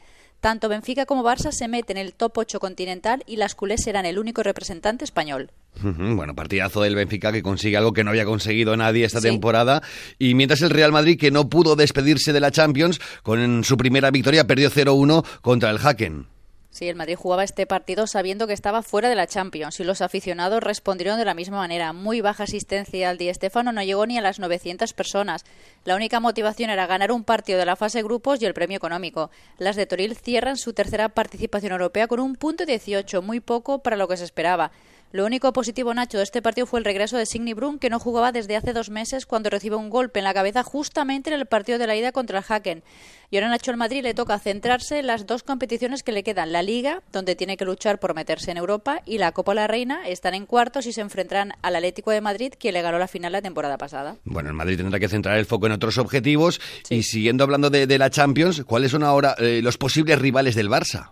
Tanto 0.40 0.68
Benfica 0.68 1.06
como 1.06 1.22
Barça 1.22 1.52
se 1.52 1.68
meten 1.68 1.98
en 1.98 2.06
el 2.06 2.14
top 2.14 2.38
8 2.38 2.58
continental 2.58 3.22
y 3.26 3.36
las 3.36 3.54
culés 3.54 3.82
serán 3.84 4.06
el 4.06 4.18
único 4.18 4.42
representante 4.42 5.04
español. 5.04 5.52
Bueno, 5.80 6.34
partidazo 6.34 6.82
del 6.82 6.96
Benfica 6.96 7.32
que 7.32 7.42
consigue 7.42 7.76
algo 7.76 7.92
que 7.92 8.02
no 8.02 8.10
había 8.10 8.24
conseguido 8.24 8.76
nadie 8.76 9.04
esta 9.04 9.20
temporada. 9.20 9.82
Y 10.18 10.34
mientras 10.34 10.60
el 10.62 10.70
Real 10.70 10.90
Madrid, 10.90 11.18
que 11.18 11.30
no 11.30 11.48
pudo 11.48 11.76
despedirse 11.76 12.32
de 12.32 12.40
la 12.40 12.50
Champions, 12.50 13.00
con 13.22 13.62
su 13.62 13.76
primera 13.76 14.10
victoria 14.10 14.46
perdió 14.46 14.68
0-1 14.68 15.24
contra 15.42 15.70
el 15.70 15.78
Haken. 15.78 16.31
Sí, 16.72 16.88
el 16.88 16.96
Madrid 16.96 17.16
jugaba 17.16 17.44
este 17.44 17.66
partido 17.66 18.06
sabiendo 18.06 18.46
que 18.46 18.54
estaba 18.54 18.80
fuera 18.80 19.10
de 19.10 19.14
la 19.14 19.26
Champions 19.26 19.78
y 19.78 19.84
los 19.84 20.00
aficionados 20.00 20.62
respondieron 20.62 21.18
de 21.18 21.26
la 21.26 21.34
misma 21.34 21.58
manera. 21.58 21.92
Muy 21.92 22.22
baja 22.22 22.44
asistencia 22.44 23.10
al 23.10 23.18
Di 23.18 23.32
Stéfano, 23.32 23.72
no 23.72 23.82
llegó 23.82 24.06
ni 24.06 24.16
a 24.16 24.22
las 24.22 24.38
900 24.38 24.94
personas. 24.94 25.44
La 25.84 25.96
única 25.96 26.18
motivación 26.18 26.70
era 26.70 26.86
ganar 26.86 27.12
un 27.12 27.24
partido 27.24 27.58
de 27.58 27.66
la 27.66 27.76
fase 27.76 27.98
de 27.98 28.04
grupos 28.04 28.40
y 28.40 28.46
el 28.46 28.54
premio 28.54 28.78
económico. 28.78 29.30
Las 29.58 29.76
de 29.76 29.84
Toril 29.84 30.16
cierran 30.16 30.56
su 30.56 30.72
tercera 30.72 31.10
participación 31.10 31.72
europea 31.72 32.06
con 32.06 32.20
un 32.20 32.36
punto 32.36 32.64
18, 32.64 33.20
muy 33.20 33.40
poco 33.40 33.80
para 33.80 33.96
lo 33.96 34.08
que 34.08 34.16
se 34.16 34.24
esperaba. 34.24 34.72
Lo 35.12 35.26
único 35.26 35.52
positivo, 35.52 35.92
Nacho, 35.92 36.16
de 36.16 36.24
este 36.24 36.40
partido 36.40 36.66
fue 36.66 36.78
el 36.78 36.86
regreso 36.86 37.18
de 37.18 37.26
Signy 37.26 37.52
Brun, 37.52 37.78
que 37.78 37.90
no 37.90 37.98
jugaba 37.98 38.32
desde 38.32 38.56
hace 38.56 38.72
dos 38.72 38.88
meses 38.88 39.26
cuando 39.26 39.50
recibe 39.50 39.76
un 39.76 39.90
golpe 39.90 40.20
en 40.20 40.24
la 40.24 40.32
cabeza 40.32 40.62
justamente 40.62 41.28
en 41.28 41.38
el 41.38 41.44
partido 41.44 41.78
de 41.78 41.86
la 41.86 41.94
ida 41.94 42.12
contra 42.12 42.38
el 42.38 42.44
Haken. 42.48 42.82
Y 43.30 43.36
ahora 43.36 43.50
Nacho 43.50 43.70
al 43.70 43.76
Madrid 43.76 44.02
le 44.02 44.14
toca 44.14 44.38
centrarse 44.38 45.00
en 45.00 45.06
las 45.06 45.26
dos 45.26 45.42
competiciones 45.42 46.02
que 46.02 46.12
le 46.12 46.22
quedan. 46.22 46.50
La 46.50 46.62
Liga, 46.62 47.02
donde 47.12 47.36
tiene 47.36 47.58
que 47.58 47.66
luchar 47.66 48.00
por 48.00 48.14
meterse 48.14 48.50
en 48.52 48.56
Europa, 48.56 49.02
y 49.04 49.18
la 49.18 49.32
Copa 49.32 49.52
de 49.52 49.56
la 49.56 49.66
Reina. 49.66 50.08
Están 50.08 50.32
en 50.32 50.46
cuartos 50.46 50.86
y 50.86 50.94
se 50.94 51.02
enfrentarán 51.02 51.52
al 51.60 51.76
Atlético 51.76 52.10
de 52.10 52.22
Madrid, 52.22 52.54
quien 52.58 52.72
le 52.72 52.80
ganó 52.80 52.98
la 52.98 53.08
final 53.08 53.32
la 53.32 53.42
temporada 53.42 53.76
pasada. 53.76 54.16
Bueno, 54.24 54.48
el 54.48 54.54
Madrid 54.54 54.78
tendrá 54.78 54.98
que 54.98 55.08
centrar 55.08 55.36
el 55.36 55.44
foco 55.44 55.66
en 55.66 55.72
otros 55.72 55.98
objetivos. 55.98 56.58
Y 56.88 57.02
siguiendo 57.02 57.44
hablando 57.44 57.68
de, 57.68 57.98
la 57.98 58.08
Champions, 58.08 58.64
¿cuáles 58.64 58.90
son 58.90 59.02
ahora 59.02 59.34
eh, 59.38 59.60
los 59.62 59.76
posibles 59.76 60.18
rivales 60.18 60.54
del 60.54 60.70
Barça? 60.70 61.10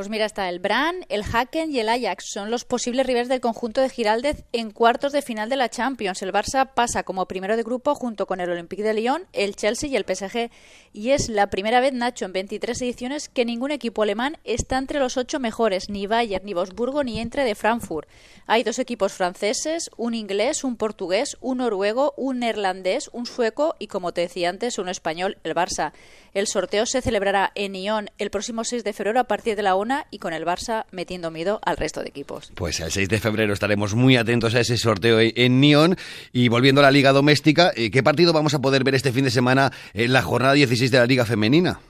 Pues 0.00 0.08
mira, 0.08 0.24
está 0.24 0.48
el 0.48 0.60
Bran, 0.60 1.04
el 1.10 1.22
Haken 1.30 1.70
y 1.70 1.78
el 1.78 1.90
Ajax. 1.90 2.30
Son 2.32 2.50
los 2.50 2.64
posibles 2.64 3.06
rivales 3.06 3.28
del 3.28 3.42
conjunto 3.42 3.82
de 3.82 3.90
Giraldez 3.90 4.44
en 4.50 4.70
cuartos 4.70 5.12
de 5.12 5.20
final 5.20 5.50
de 5.50 5.56
la 5.56 5.68
Champions. 5.68 6.22
El 6.22 6.32
Barça 6.32 6.70
pasa 6.72 7.02
como 7.02 7.26
primero 7.26 7.54
de 7.54 7.62
grupo 7.62 7.94
junto 7.94 8.24
con 8.24 8.40
el 8.40 8.48
Olympique 8.48 8.82
de 8.82 8.94
Lyon, 8.94 9.26
el 9.34 9.56
Chelsea 9.56 9.90
y 9.90 9.96
el 9.96 10.06
PSG. 10.06 10.50
Y 10.94 11.10
es 11.10 11.28
la 11.28 11.48
primera 11.48 11.80
vez, 11.80 11.92
Nacho, 11.92 12.24
en 12.24 12.32
23 12.32 12.80
ediciones 12.80 13.28
que 13.28 13.44
ningún 13.44 13.72
equipo 13.72 14.02
alemán 14.02 14.38
está 14.44 14.78
entre 14.78 15.00
los 15.00 15.18
ocho 15.18 15.38
mejores, 15.38 15.90
ni 15.90 16.06
Bayern, 16.06 16.46
ni 16.46 16.54
Wolfsburgo, 16.54 17.04
ni 17.04 17.20
entre 17.20 17.44
de 17.44 17.54
Frankfurt. 17.54 18.08
Hay 18.46 18.62
dos 18.62 18.78
equipos 18.78 19.12
franceses, 19.12 19.90
un 19.98 20.14
inglés, 20.14 20.64
un 20.64 20.76
portugués, 20.76 21.36
un 21.42 21.58
noruego, 21.58 22.14
un 22.16 22.38
neerlandés, 22.38 23.10
un 23.12 23.26
sueco 23.26 23.76
y, 23.78 23.88
como 23.88 24.12
te 24.12 24.22
decía 24.22 24.48
antes, 24.48 24.78
un 24.78 24.88
español, 24.88 25.36
el 25.44 25.54
Barça. 25.54 25.92
El 26.32 26.46
sorteo 26.46 26.86
se 26.86 27.02
celebrará 27.02 27.52
en 27.54 27.74
Lyon 27.74 28.10
el 28.16 28.30
próximo 28.30 28.64
6 28.64 28.82
de 28.82 28.94
febrero 28.94 29.20
a 29.20 29.24
partir 29.24 29.56
de 29.56 29.62
la 29.62 29.74
y 30.10 30.18
con 30.18 30.32
el 30.32 30.44
Barça 30.44 30.84
metiendo 30.90 31.30
miedo 31.30 31.60
al 31.64 31.76
resto 31.76 32.02
de 32.02 32.08
equipos. 32.08 32.52
Pues 32.54 32.80
el 32.80 32.90
6 32.90 33.08
de 33.08 33.20
febrero 33.20 33.52
estaremos 33.52 33.94
muy 33.94 34.16
atentos 34.16 34.54
a 34.54 34.60
ese 34.60 34.76
sorteo 34.76 35.18
en 35.20 35.60
Lyon. 35.60 35.96
Y 36.32 36.48
volviendo 36.48 36.80
a 36.80 36.84
la 36.84 36.90
Liga 36.90 37.12
Doméstica, 37.12 37.72
eh, 37.74 37.90
¿qué 37.90 38.02
partido 38.02 38.32
vamos 38.32 38.54
a 38.54 38.60
poder 38.60 38.84
ver 38.84 38.94
este 38.94 39.12
fin 39.12 39.24
de 39.24 39.30
semana 39.30 39.72
en 39.94 40.12
la 40.12 40.22
jornada 40.22 40.54
16 40.54 40.90
de 40.90 40.98
la 40.98 41.06
Liga 41.06 41.24
Femenina? 41.24 41.80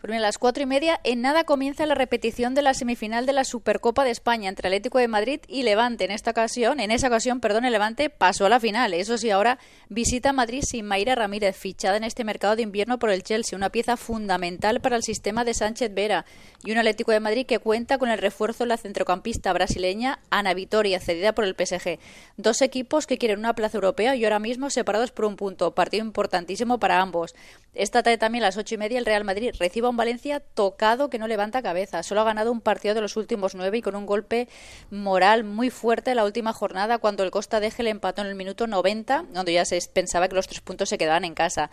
Pues 0.00 0.14
a 0.14 0.18
las 0.18 0.38
cuatro 0.38 0.62
y 0.62 0.66
media, 0.66 0.98
en 1.04 1.20
nada 1.20 1.44
comienza 1.44 1.84
la 1.84 1.94
repetición 1.94 2.54
de 2.54 2.62
la 2.62 2.72
semifinal 2.72 3.26
de 3.26 3.34
la 3.34 3.44
Supercopa 3.44 4.02
de 4.02 4.10
España 4.10 4.48
entre 4.48 4.68
Atlético 4.68 4.98
de 4.98 5.08
Madrid 5.08 5.40
y 5.46 5.62
Levante. 5.62 6.06
En 6.06 6.10
esta 6.10 6.30
ocasión, 6.30 6.80
en 6.80 6.90
esa 6.90 7.08
ocasión, 7.08 7.40
perdón, 7.40 7.66
el 7.66 7.72
Levante 7.72 8.08
pasó 8.08 8.46
a 8.46 8.48
la 8.48 8.60
final. 8.60 8.94
Eso 8.94 9.18
sí, 9.18 9.28
ahora 9.28 9.58
visita 9.90 10.32
Madrid 10.32 10.62
sin 10.66 10.86
Mayra 10.86 11.16
Ramírez, 11.16 11.54
fichada 11.54 11.98
en 11.98 12.04
este 12.04 12.24
mercado 12.24 12.56
de 12.56 12.62
invierno 12.62 12.98
por 12.98 13.10
el 13.10 13.22
Chelsea, 13.22 13.54
una 13.54 13.68
pieza 13.68 13.98
fundamental 13.98 14.80
para 14.80 14.96
el 14.96 15.02
sistema 15.02 15.44
de 15.44 15.52
Sánchez 15.52 15.92
Vera. 15.92 16.24
Y 16.64 16.72
un 16.72 16.78
Atlético 16.78 17.12
de 17.12 17.20
Madrid 17.20 17.44
que 17.44 17.58
cuenta 17.58 17.98
con 17.98 18.08
el 18.08 18.16
refuerzo 18.16 18.64
de 18.64 18.68
la 18.68 18.78
centrocampista 18.78 19.52
brasileña 19.52 20.20
Ana 20.30 20.54
Vitoria, 20.54 20.98
cedida 20.98 21.34
por 21.34 21.44
el 21.44 21.54
PSG. 21.54 21.98
Dos 22.38 22.62
equipos 22.62 23.06
que 23.06 23.18
quieren 23.18 23.38
una 23.38 23.54
plaza 23.54 23.76
europea 23.76 24.16
y 24.16 24.24
ahora 24.24 24.38
mismo 24.38 24.70
separados 24.70 25.12
por 25.12 25.26
un 25.26 25.36
punto. 25.36 25.74
Partido 25.74 26.06
importantísimo 26.06 26.80
para 26.80 27.02
ambos. 27.02 27.34
Esta 27.72 28.02
tarde 28.02 28.18
también 28.18 28.42
a 28.42 28.48
las 28.48 28.56
ocho 28.56 28.74
y 28.74 28.78
media 28.78 28.98
el 28.98 29.06
Real 29.06 29.24
Madrid 29.24 29.54
reciba 29.58 29.88
un 29.88 29.96
Valencia 29.96 30.40
tocado 30.40 31.08
que 31.08 31.18
no 31.18 31.28
levanta 31.28 31.62
cabeza. 31.62 32.02
Solo 32.02 32.22
ha 32.22 32.24
ganado 32.24 32.50
un 32.50 32.60
partido 32.60 32.94
de 32.94 33.00
los 33.00 33.16
últimos 33.16 33.54
nueve 33.54 33.78
y 33.78 33.82
con 33.82 33.94
un 33.94 34.06
golpe 34.06 34.48
moral 34.90 35.44
muy 35.44 35.70
fuerte 35.70 36.14
la 36.14 36.24
última 36.24 36.52
jornada 36.52 36.98
cuando 36.98 37.22
el 37.22 37.30
Costa 37.30 37.60
de 37.60 37.70
le 37.78 37.90
empató 37.90 38.22
en 38.22 38.28
el 38.28 38.34
minuto 38.34 38.66
90, 38.66 39.26
donde 39.32 39.52
ya 39.52 39.64
se 39.64 39.80
pensaba 39.92 40.28
que 40.28 40.34
los 40.34 40.48
tres 40.48 40.60
puntos 40.60 40.88
se 40.88 40.98
quedaban 40.98 41.24
en 41.24 41.34
casa. 41.34 41.70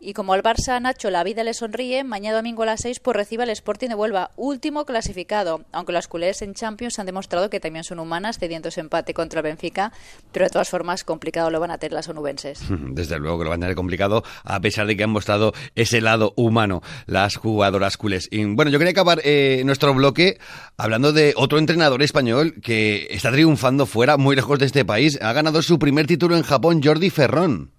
Y 0.00 0.12
como 0.12 0.34
al 0.34 0.42
Barça 0.42 0.80
Nacho 0.80 1.10
la 1.10 1.24
vida 1.24 1.44
le 1.44 1.54
sonríe, 1.54 2.04
mañana 2.04 2.36
domingo 2.36 2.62
a 2.62 2.66
las 2.66 2.82
6 2.82 3.00
pues 3.00 3.16
recibe 3.16 3.44
el 3.44 3.50
Sporting 3.50 3.88
de 3.88 3.94
Huelva, 3.94 4.30
último 4.36 4.84
clasificado, 4.84 5.64
aunque 5.72 5.92
las 5.92 6.08
culés 6.08 6.42
en 6.42 6.54
Champions 6.54 6.98
han 6.98 7.06
demostrado 7.06 7.48
que 7.48 7.60
también 7.60 7.84
son 7.84 7.98
humanas, 7.98 8.38
cediendo 8.38 8.68
ese 8.68 8.80
empate 8.80 9.14
contra 9.14 9.40
el 9.40 9.44
Benfica, 9.44 9.92
pero 10.32 10.44
de 10.44 10.50
todas 10.50 10.68
formas 10.68 11.04
complicado 11.04 11.50
lo 11.50 11.60
van 11.60 11.70
a 11.70 11.78
tener 11.78 11.92
las 11.92 12.08
onubenses. 12.08 12.60
Desde 12.68 13.18
luego 13.18 13.38
que 13.38 13.44
lo 13.44 13.50
van 13.50 13.60
a 13.60 13.64
tener 13.64 13.76
complicado, 13.76 14.24
a 14.42 14.60
pesar 14.60 14.86
de 14.86 14.96
que 14.96 15.04
han 15.04 15.10
mostrado 15.10 15.52
ese 15.74 16.00
lado 16.00 16.34
humano 16.36 16.82
las 17.06 17.36
jugadoras 17.36 17.96
culés. 17.96 18.28
Y 18.30 18.44
bueno, 18.44 18.70
yo 18.70 18.78
quería 18.78 18.92
acabar 18.92 19.20
eh, 19.24 19.62
nuestro 19.64 19.94
bloque 19.94 20.38
hablando 20.76 21.12
de 21.12 21.32
otro 21.36 21.58
entrenador 21.58 22.02
español 22.02 22.54
que 22.62 23.06
está 23.10 23.30
triunfando 23.30 23.86
fuera, 23.86 24.16
muy 24.16 24.36
lejos 24.36 24.58
de 24.58 24.66
este 24.66 24.84
país. 24.84 25.18
Ha 25.22 25.32
ganado 25.32 25.62
su 25.62 25.78
primer 25.78 26.06
título 26.06 26.36
en 26.36 26.42
Japón, 26.42 26.80
Jordi 26.82 27.10
Ferrón. 27.10 27.70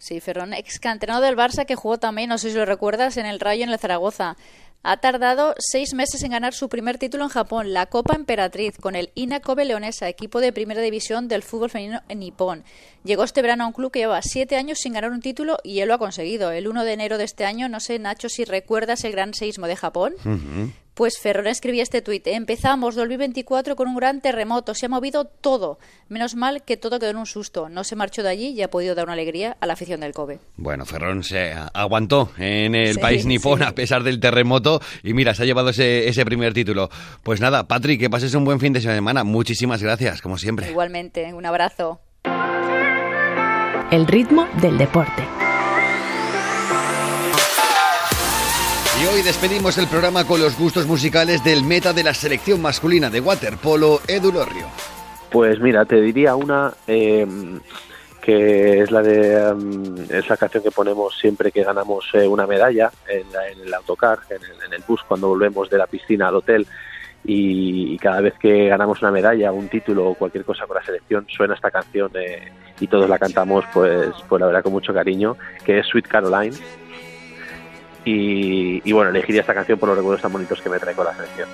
Sí, 0.00 0.18
Ferrón, 0.20 0.54
ex 0.54 0.80
canterano 0.80 1.20
del 1.20 1.36
Barça 1.36 1.66
que 1.66 1.76
jugó 1.76 1.98
también, 1.98 2.30
no 2.30 2.38
sé 2.38 2.50
si 2.50 2.56
lo 2.56 2.64
recuerdas, 2.64 3.18
en 3.18 3.26
el 3.26 3.38
Rayo 3.38 3.64
en 3.64 3.70
el 3.70 3.78
Zaragoza. 3.78 4.38
Ha 4.82 4.96
tardado 4.96 5.54
seis 5.58 5.92
meses 5.92 6.22
en 6.22 6.30
ganar 6.30 6.54
su 6.54 6.70
primer 6.70 6.96
título 6.96 7.24
en 7.24 7.28
Japón, 7.28 7.74
la 7.74 7.84
Copa 7.84 8.16
Emperatriz, 8.16 8.78
con 8.80 8.96
el 8.96 9.10
Ina 9.14 9.40
Kobe 9.40 9.66
Leonesa, 9.66 10.08
equipo 10.08 10.40
de 10.40 10.54
primera 10.54 10.80
división 10.80 11.28
del 11.28 11.42
fútbol 11.42 11.68
femenino 11.68 12.00
en 12.08 12.20
Nippon. 12.20 12.64
Llegó 13.04 13.24
este 13.24 13.42
verano 13.42 13.64
a 13.64 13.66
un 13.66 13.74
club 13.74 13.92
que 13.92 13.98
lleva 13.98 14.22
siete 14.22 14.56
años 14.56 14.78
sin 14.78 14.94
ganar 14.94 15.10
un 15.10 15.20
título 15.20 15.58
y 15.62 15.80
él 15.80 15.88
lo 15.88 15.94
ha 15.94 15.98
conseguido. 15.98 16.50
El 16.50 16.66
1 16.66 16.84
de 16.84 16.92
enero 16.94 17.18
de 17.18 17.24
este 17.24 17.44
año, 17.44 17.68
no 17.68 17.78
sé, 17.78 17.98
Nacho, 17.98 18.30
si 18.30 18.46
recuerdas 18.46 19.04
el 19.04 19.12
gran 19.12 19.34
seísmo 19.34 19.66
de 19.66 19.76
Japón. 19.76 20.14
Pues 21.00 21.18
Ferrón 21.18 21.46
escribía 21.46 21.82
este 21.82 22.02
tuit. 22.02 22.26
Empezamos 22.26 22.94
2024 22.94 23.74
con 23.74 23.88
un 23.88 23.96
gran 23.96 24.20
terremoto. 24.20 24.74
Se 24.74 24.84
ha 24.84 24.88
movido 24.90 25.24
todo. 25.24 25.78
Menos 26.10 26.34
mal 26.34 26.62
que 26.62 26.76
todo 26.76 26.98
quedó 26.98 27.08
en 27.08 27.16
un 27.16 27.24
susto. 27.24 27.70
No 27.70 27.84
se 27.84 27.96
marchó 27.96 28.22
de 28.22 28.28
allí 28.28 28.48
y 28.48 28.60
ha 28.60 28.68
podido 28.68 28.94
dar 28.94 29.04
una 29.04 29.14
alegría 29.14 29.56
a 29.62 29.66
la 29.66 29.72
afición 29.72 30.00
del 30.00 30.12
Kobe. 30.12 30.40
Bueno, 30.58 30.84
Ferrón 30.84 31.24
se 31.24 31.54
aguantó 31.72 32.32
en 32.36 32.74
el 32.74 32.98
país 32.98 33.24
nipón 33.24 33.62
a 33.62 33.74
pesar 33.74 34.02
del 34.02 34.20
terremoto 34.20 34.82
y 35.02 35.14
mira, 35.14 35.32
se 35.32 35.44
ha 35.44 35.46
llevado 35.46 35.70
ese, 35.70 36.06
ese 36.06 36.22
primer 36.26 36.52
título. 36.52 36.90
Pues 37.22 37.40
nada, 37.40 37.66
Patrick, 37.66 37.98
que 37.98 38.10
pases 38.10 38.34
un 38.34 38.44
buen 38.44 38.60
fin 38.60 38.74
de 38.74 38.82
semana. 38.82 39.24
Muchísimas 39.24 39.82
gracias, 39.82 40.20
como 40.20 40.36
siempre. 40.36 40.68
Igualmente, 40.68 41.32
un 41.32 41.46
abrazo. 41.46 42.02
el 43.90 44.06
ritmo 44.06 44.46
del 44.60 44.76
deporte. 44.76 45.22
Y 49.00 49.06
hoy 49.06 49.22
despedimos 49.22 49.78
el 49.78 49.86
programa 49.86 50.26
con 50.26 50.42
los 50.42 50.58
gustos 50.58 50.86
musicales 50.86 51.42
del 51.42 51.64
meta 51.64 51.94
de 51.94 52.02
la 52.02 52.12
selección 52.12 52.60
masculina 52.60 53.08
de 53.08 53.20
waterpolo, 53.20 54.00
Edu 54.06 54.30
Lorrio. 54.30 54.66
Pues 55.30 55.58
mira, 55.58 55.86
te 55.86 56.02
diría 56.02 56.36
una 56.36 56.74
eh, 56.86 57.26
que 58.20 58.80
es 58.80 58.90
la 58.90 59.00
de 59.00 59.52
um, 59.52 59.96
canción 60.38 60.62
que 60.62 60.70
ponemos 60.70 61.16
siempre 61.18 61.50
que 61.50 61.64
ganamos 61.64 62.04
eh, 62.12 62.28
una 62.28 62.46
medalla 62.46 62.90
en, 63.08 63.26
el 63.64 63.72
autocar, 63.72 64.18
en 64.28 64.72
el, 64.72 64.82
bus 64.86 65.00
cuando 65.08 65.28
volvemos 65.28 65.70
de 65.70 65.78
la 65.78 65.86
piscina 65.86 66.28
al 66.28 66.36
hotel 66.36 66.66
y, 67.24 67.96
cada 67.98 68.20
vez 68.20 68.34
que 68.38 68.68
ganamos 68.68 69.00
una 69.00 69.10
medalla, 69.10 69.50
un 69.50 69.68
título 69.68 70.10
o 70.10 70.14
cualquier 70.14 70.44
cosa 70.44 70.66
con 70.66 70.76
la 70.76 70.84
selección 70.84 71.26
suena 71.28 71.54
esta 71.54 71.70
canción 71.70 72.10
eh, 72.14 72.52
y 72.78 72.86
todos 72.86 73.08
la 73.08 73.18
cantamos 73.18 73.64
pues 73.72 74.10
pues 74.28 74.40
la 74.40 74.46
verdad 74.46 74.62
con 74.62 74.72
mucho 74.72 74.92
cariño, 74.92 75.38
que 75.64 75.78
es 75.78 75.86
Sweet 75.86 76.06
Caroline 76.06 76.56
y, 78.04 78.80
y 78.88 78.92
bueno 78.92 79.10
elegiría 79.10 79.42
esta 79.42 79.54
canción 79.54 79.78
por 79.78 79.88
los 79.88 79.98
recuerdos 79.98 80.22
tan 80.22 80.32
bonitos 80.32 80.60
que 80.60 80.68
me 80.68 80.78
trae 80.78 80.94
con 80.94 81.04
la 81.04 81.14
selección. 81.14 81.48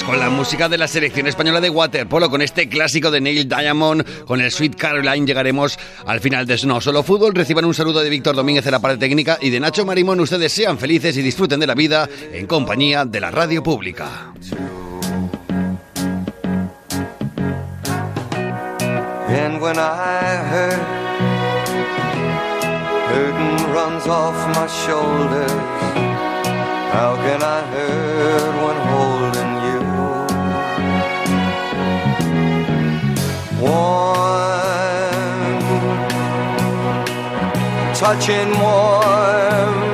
Pues 0.00 0.08
con 0.08 0.18
la 0.18 0.30
música 0.30 0.66
de 0.66 0.78
la 0.78 0.88
selección 0.88 1.26
española 1.26 1.60
de 1.60 1.68
waterpolo, 1.68 2.30
con 2.30 2.40
este 2.40 2.70
clásico 2.70 3.10
de 3.10 3.20
Neil 3.20 3.46
Diamond, 3.46 4.24
con 4.24 4.40
el 4.40 4.50
Sweet 4.50 4.74
Caroline, 4.76 5.26
llegaremos 5.26 5.78
al 6.06 6.20
final 6.20 6.46
de 6.46 6.58
No 6.64 6.80
Solo 6.80 7.02
Fútbol. 7.02 7.34
Reciban 7.34 7.66
un 7.66 7.74
saludo 7.74 8.00
de 8.00 8.08
Víctor 8.08 8.34
Domínguez 8.34 8.64
en 8.64 8.72
la 8.72 8.78
parte 8.78 8.96
técnica 8.96 9.36
y 9.42 9.50
de 9.50 9.60
Nacho 9.60 9.84
Marimón. 9.84 10.18
Ustedes 10.20 10.52
sean 10.52 10.78
felices 10.78 11.18
y 11.18 11.22
disfruten 11.22 11.60
de 11.60 11.66
la 11.66 11.74
vida 11.74 12.08
en 12.32 12.46
compañía 12.46 13.04
de 13.04 13.20
la 13.20 13.30
radio 13.30 13.62
pública. 13.62 14.32
And 19.28 19.60
when 19.60 19.76
I 19.76 20.36
hurt, 20.50 20.80
runs 23.74 24.06
off 24.06 24.48
my 24.56 24.66
shoulders. 24.66 25.52
How 26.90 27.16
can 27.16 27.42
I 27.42 27.60
touching 38.00 38.50
warm, 38.58 39.89